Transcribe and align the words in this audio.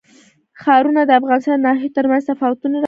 ښارونه 0.61 1.01
د 1.05 1.11
افغانستان 1.19 1.57
د 1.59 1.63
ناحیو 1.65 1.95
ترمنځ 1.97 2.23
تفاوتونه 2.29 2.61
رامنځ 2.67 2.67
ته 2.67 2.71
کوي. 2.71 2.79